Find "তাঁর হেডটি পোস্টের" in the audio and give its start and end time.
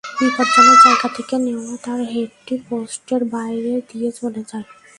1.85-3.21